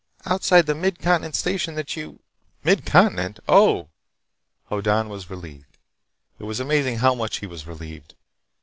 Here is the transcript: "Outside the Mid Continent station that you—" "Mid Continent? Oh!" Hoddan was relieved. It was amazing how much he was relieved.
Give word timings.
"Outside 0.25 0.65
the 0.65 0.73
Mid 0.73 0.97
Continent 0.97 1.35
station 1.35 1.75
that 1.75 1.95
you—" 1.95 2.21
"Mid 2.63 2.87
Continent? 2.87 3.39
Oh!" 3.47 3.89
Hoddan 4.71 5.09
was 5.09 5.29
relieved. 5.29 5.77
It 6.39 6.45
was 6.45 6.59
amazing 6.59 6.97
how 6.97 7.13
much 7.13 7.37
he 7.37 7.45
was 7.45 7.67
relieved. 7.67 8.15